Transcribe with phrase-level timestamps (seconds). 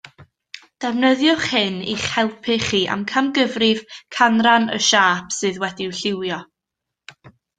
[0.83, 3.83] Defnyddiwch hyn i'ch helpu chi amcangyfrif
[4.17, 6.41] canran y siâp sydd wedi'i liwio